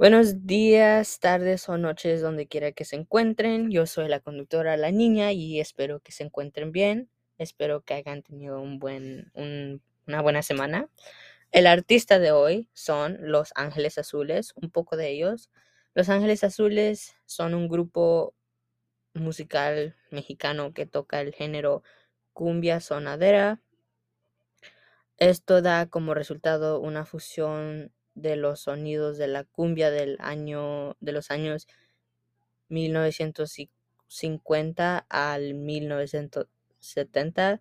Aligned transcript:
Buenos 0.00 0.46
días, 0.46 1.20
tardes 1.20 1.68
o 1.68 1.76
noches, 1.76 2.22
donde 2.22 2.48
quiera 2.48 2.72
que 2.72 2.86
se 2.86 2.96
encuentren. 2.96 3.70
Yo 3.70 3.84
soy 3.84 4.08
la 4.08 4.20
conductora 4.20 4.78
La 4.78 4.90
Niña 4.90 5.32
y 5.32 5.60
espero 5.60 6.00
que 6.00 6.10
se 6.10 6.24
encuentren 6.24 6.72
bien. 6.72 7.10
Espero 7.36 7.82
que 7.82 7.92
hayan 7.92 8.22
tenido 8.22 8.62
una 8.62 10.22
buena 10.22 10.42
semana. 10.42 10.88
El 11.52 11.66
artista 11.66 12.18
de 12.18 12.32
hoy 12.32 12.66
son 12.72 13.18
Los 13.20 13.52
Ángeles 13.56 13.98
Azules, 13.98 14.54
un 14.56 14.70
poco 14.70 14.96
de 14.96 15.10
ellos. 15.10 15.50
Los 15.92 16.08
Ángeles 16.08 16.44
Azules 16.44 17.14
son 17.26 17.52
un 17.52 17.68
grupo 17.68 18.32
musical 19.12 19.96
mexicano 20.10 20.72
que 20.72 20.86
toca 20.86 21.20
el 21.20 21.34
género 21.34 21.82
cumbia 22.32 22.80
sonadera. 22.80 23.60
Esto 25.18 25.60
da 25.60 25.90
como 25.90 26.14
resultado 26.14 26.80
una 26.80 27.04
fusión 27.04 27.92
de 28.20 28.36
los 28.36 28.60
sonidos 28.60 29.18
de 29.18 29.26
la 29.28 29.44
cumbia 29.44 29.90
del 29.90 30.16
año 30.20 30.96
de 31.00 31.12
los 31.12 31.30
años 31.30 31.66
1950 32.68 34.98
al 35.08 35.54
1970 35.54 37.60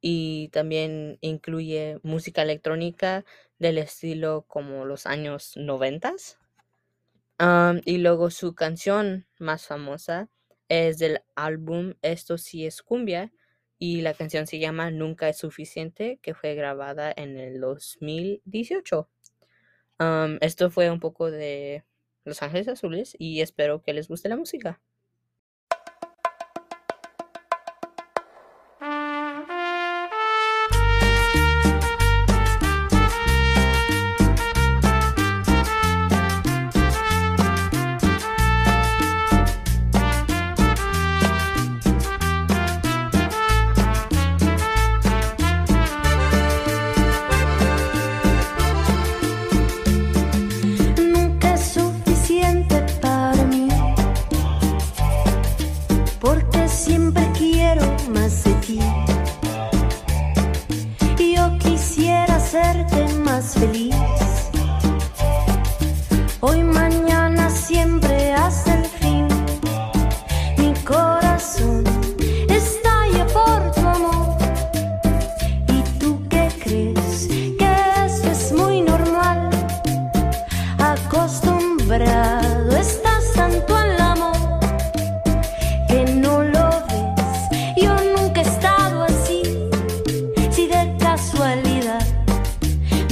y 0.00 0.48
también 0.48 1.18
incluye 1.20 2.00
música 2.02 2.42
electrónica 2.42 3.24
del 3.58 3.78
estilo 3.78 4.44
como 4.48 4.84
los 4.84 5.06
años 5.06 5.52
90. 5.56 6.14
Am, 7.38 7.80
y 7.84 7.98
luego 7.98 8.30
su 8.30 8.54
canción 8.54 9.26
más 9.38 9.66
famosa 9.66 10.28
es 10.68 10.98
del 10.98 11.20
álbum 11.34 11.94
Esto 12.02 12.38
sí 12.38 12.66
es 12.66 12.82
cumbia 12.82 13.32
y 13.82 14.00
la 14.00 14.14
canción 14.14 14.46
se 14.46 14.60
llama 14.60 14.92
Nunca 14.92 15.28
es 15.28 15.38
suficiente 15.38 16.20
que 16.22 16.34
fue 16.34 16.54
grabada 16.54 17.12
en 17.16 17.36
el 17.36 17.60
2018. 17.60 19.10
Am, 19.98 20.38
esto 20.40 20.70
fue 20.70 20.88
un 20.88 21.00
poco 21.00 21.32
de 21.32 21.82
Los 22.24 22.42
Ángeles 22.42 22.68
Azules 22.68 23.16
y 23.18 23.40
espero 23.40 23.82
que 23.82 23.92
les 23.92 24.06
guste 24.06 24.28
la 24.28 24.36
música. 24.36 24.80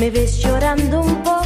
Me 0.00 0.10
ves 0.10 0.38
llorando 0.38 1.02
un 1.02 1.22
poco 1.22 1.39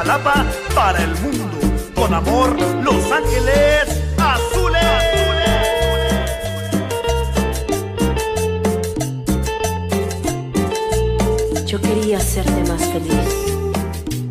de 0.00 0.10
Iztapalapa 0.10 0.46
para 0.74 1.02
el 1.02 1.14
mundo. 1.16 1.50
Con 1.94 2.14
amor, 2.14 2.56
Los 2.82 3.10
Ángeles 3.12 4.02
Azules. 4.18 4.80
Yo 11.66 11.80
quería 11.80 12.18
hacerte 12.18 12.64
más 12.68 12.82
feliz 12.86 13.28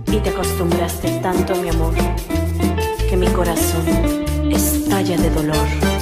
y 0.08 0.18
te 0.18 0.30
acostumbraste 0.30 1.20
tanto 1.22 1.54
a 1.54 1.58
mi 1.58 1.70
amor 1.70 1.94
que 3.10 3.16
mi 3.16 3.28
corazón 3.28 3.86
estalla 4.52 5.18
de 5.18 5.30
dolor. 5.30 5.99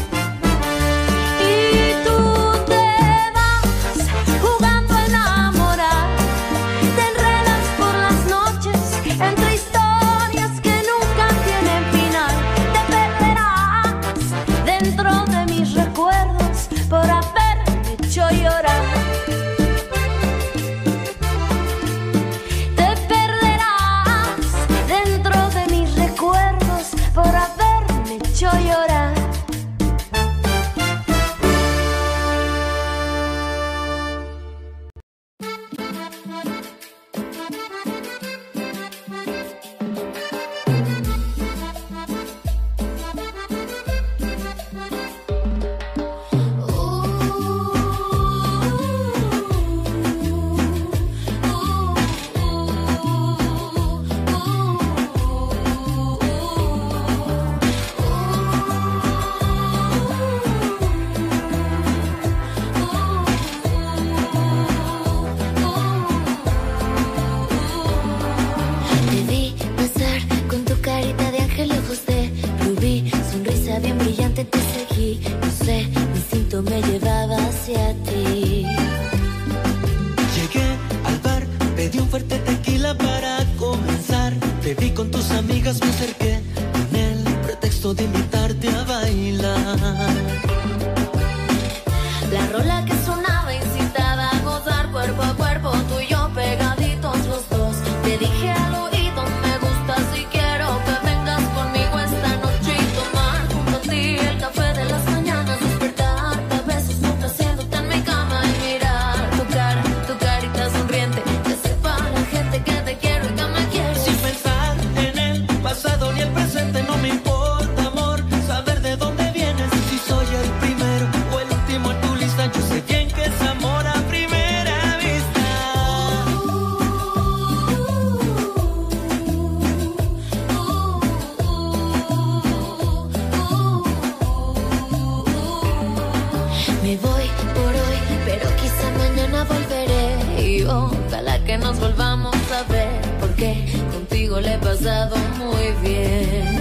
que 141.48 141.58
nos 141.58 141.80
volvamos 141.80 142.36
a 142.52 142.64
ver, 142.70 143.02
porque 143.22 143.66
contigo 143.94 144.42
le 144.42 144.56
he 144.56 144.58
pasado 144.58 145.16
muy 145.38 145.72
bien. 145.82 146.60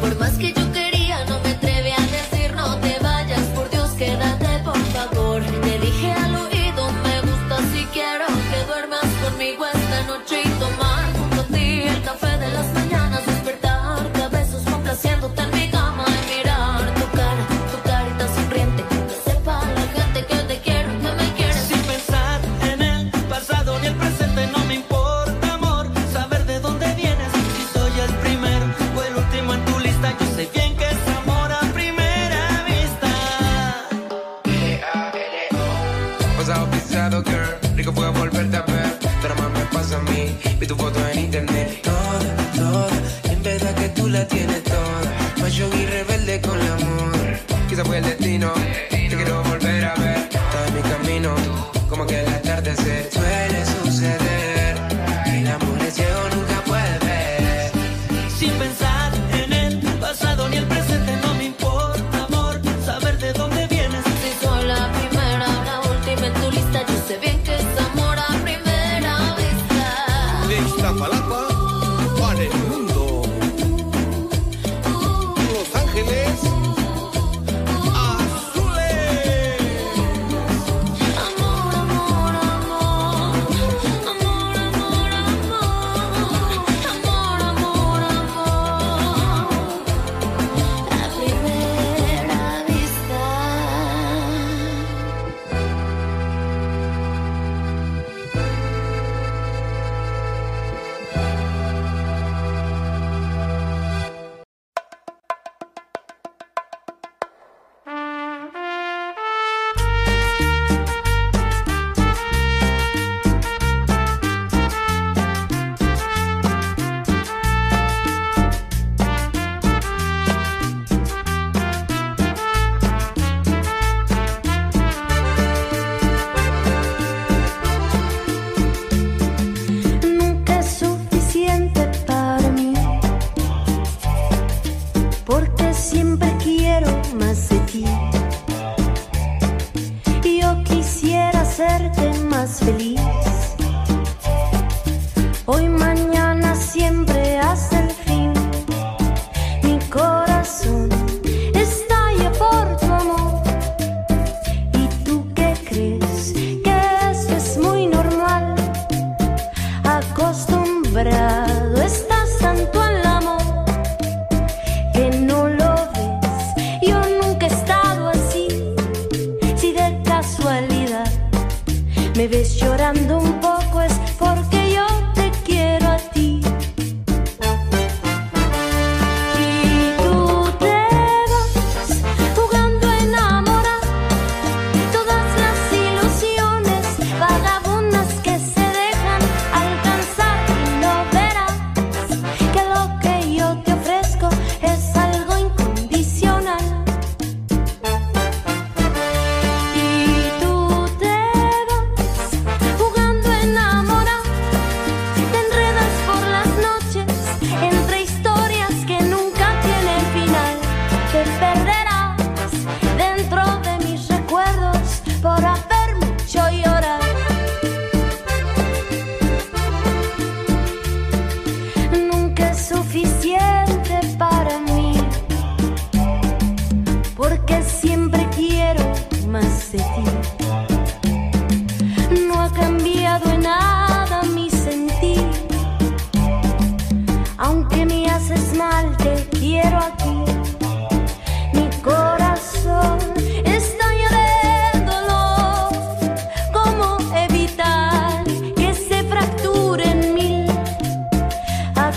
Por 0.00 0.18
más 0.18 0.38
que 0.38 0.54
yo 0.54 0.73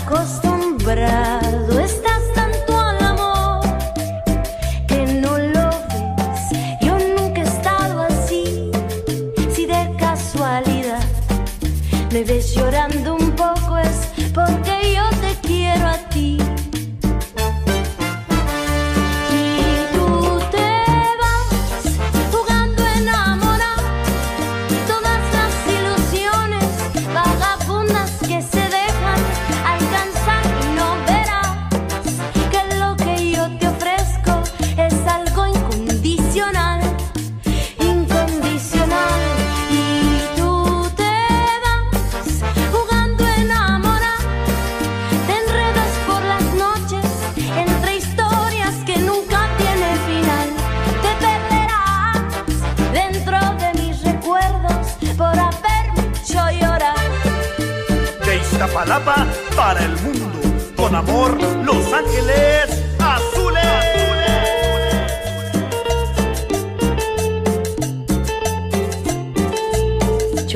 acostumbrar. 0.08 1.47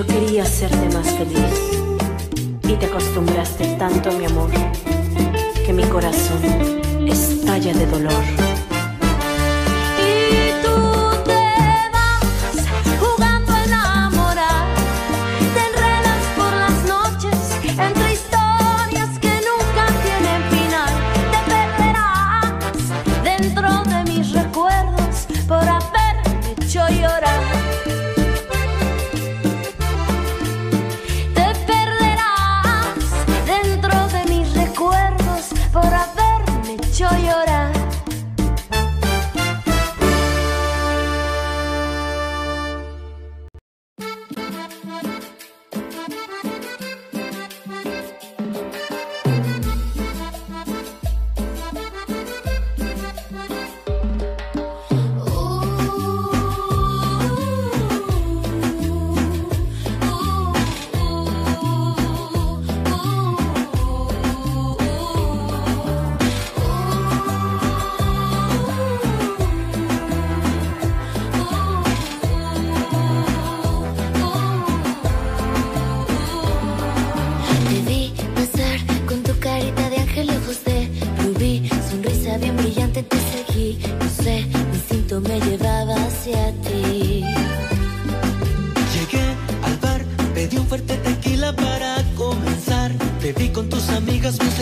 Yo 0.03 0.09
quería 0.09 0.43
hacerte 0.43 0.97
más 0.97 1.09
feliz 1.11 1.39
y 2.65 2.73
te 2.75 2.87
acostumbraste 2.87 3.77
tanto 3.79 4.11
a 4.11 4.13
mi 4.15 4.25
amor 4.25 4.51
que 5.65 5.73
mi 5.73 5.85
corazón 5.85 6.43
estalla 7.07 7.73
de 7.73 7.87
dolor. 7.87 8.52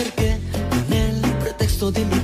acerqué 0.01 0.37
con 0.69 0.93
el 0.97 1.21
pretexto 1.39 1.91
de 1.91 2.05
mi 2.05 2.20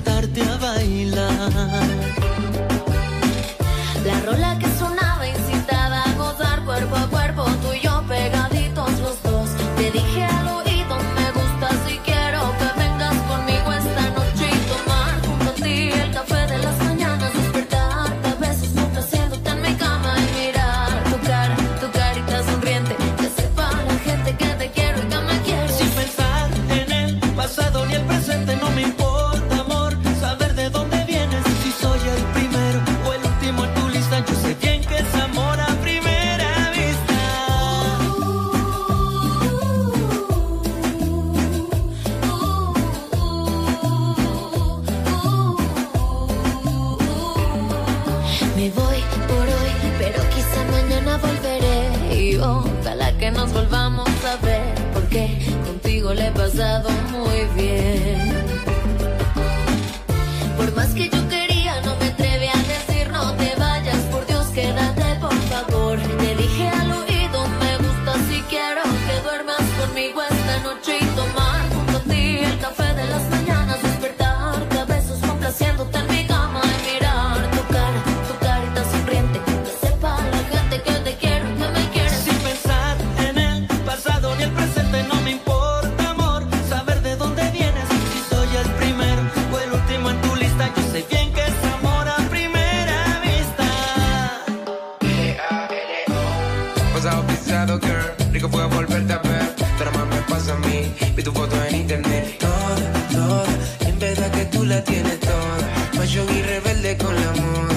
pasado 96.97 97.27
pisado, 97.27 97.79
girl. 97.79 98.31
Rico 98.31 98.49
fue 98.49 98.65
volverte 98.65 99.13
a 99.13 99.19
ver, 99.19 99.55
pero 99.77 99.91
más 99.91 100.07
me 100.07 100.21
pasa 100.23 100.53
a 100.53 100.57
mí. 100.57 100.91
Vi 101.15 101.21
tu 101.21 101.31
foto 101.31 101.55
en 101.65 101.75
internet, 101.75 102.37
toda, 102.39 102.75
toda. 103.11 103.45
En 103.81 103.99
verdad 103.99 104.31
que 104.31 104.45
tú 104.45 104.65
la 104.65 104.83
tienes 104.83 105.19
toda. 105.19 105.57
Macho 105.95 106.25
y 106.33 106.41
rebelde 106.41 106.97
con 106.97 107.15
el 107.15 107.23
amor. 107.23 107.67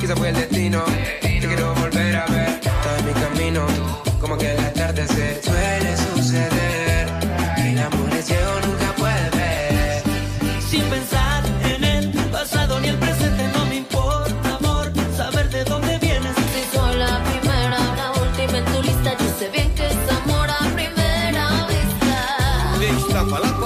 Quizá 0.00 0.16
fue 0.16 0.30
el 0.30 0.36
destino, 0.36 0.82
te 1.20 1.46
quiero 1.46 1.74
volver 1.74 2.16
a 2.16 2.26
ver. 2.26 2.60
Todo 2.60 2.96
en 2.96 3.06
mi 3.06 3.12
camino, 3.12 3.66
como 4.20 4.38
que 4.38 4.52
el 4.52 4.60
atardecer. 4.60 5.40
Tú 5.44 5.50
eres 5.52 6.01
la 23.22 23.30
palanca. 23.30 23.61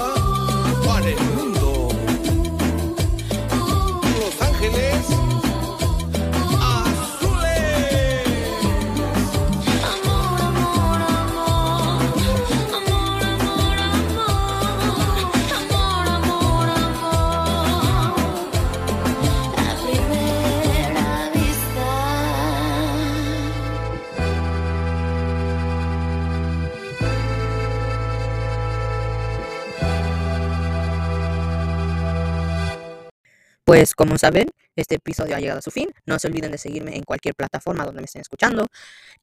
Pues 33.67 33.93
como 33.95 34.17
saben, 34.17 34.47
este 34.77 34.95
episodio 34.95 35.35
ha 35.35 35.39
llegado 35.41 35.59
a 35.59 35.61
su 35.61 35.71
fin. 35.71 35.89
No 36.05 36.17
se 36.19 36.29
olviden 36.29 36.51
de 36.51 36.57
seguirme 36.57 36.95
en 36.95 37.03
cualquier 37.03 37.35
plataforma 37.35 37.83
donde 37.83 37.99
me 37.99 38.05
estén 38.05 38.21
escuchando. 38.21 38.65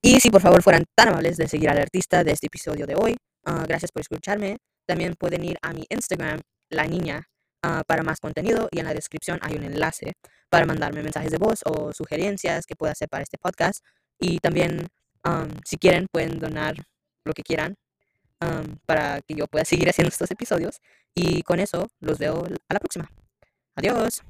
Y 0.02 0.20
si 0.20 0.28
por 0.28 0.42
favor 0.42 0.62
fueran 0.62 0.84
tan 0.94 1.08
amables 1.08 1.38
de 1.38 1.48
seguir 1.48 1.70
al 1.70 1.78
artista 1.78 2.22
de 2.22 2.32
este 2.32 2.48
episodio 2.48 2.86
de 2.86 2.94
hoy, 2.94 3.16
ah, 3.46 3.64
gracias 3.66 3.90
por 3.90 4.02
escucharme. 4.02 4.58
También 4.86 5.14
pueden 5.18 5.44
ir 5.44 5.56
a 5.62 5.72
mi 5.72 5.86
Instagram, 5.88 6.40
la 6.68 6.84
niña, 6.86 7.26
ah, 7.62 7.84
para 7.86 8.02
más 8.02 8.20
contenido 8.20 8.68
y 8.70 8.80
en 8.80 8.84
la 8.84 8.92
descripción 8.92 9.38
hay 9.40 9.56
un 9.56 9.64
enlace 9.64 10.12
para 10.50 10.66
mandarme 10.66 11.02
mensajes 11.02 11.30
de 11.30 11.38
voz 11.38 11.60
o 11.64 11.94
sugerencias 11.94 12.66
que 12.66 12.76
pueda 12.76 12.92
hacer 12.92 13.08
para 13.08 13.22
este 13.22 13.38
podcast. 13.38 13.82
Y 14.20 14.40
también, 14.40 14.88
am, 15.22 15.48
si 15.64 15.78
quieren, 15.78 16.06
pueden 16.12 16.38
donar 16.38 16.74
lo 17.24 17.32
que 17.32 17.42
quieran 17.42 17.76
para 18.84 19.22
que 19.22 19.34
yo 19.36 19.46
pueda 19.46 19.64
seguir 19.64 19.88
haciendo 19.88 20.10
estos 20.10 20.30
episodios. 20.30 20.82
Y 21.14 21.42
con 21.44 21.60
eso 21.60 21.88
los 22.00 22.18
veo 22.18 22.44
a 22.68 22.74
la 22.74 22.80
próxima. 22.80 23.08
Adiós. 23.76 24.24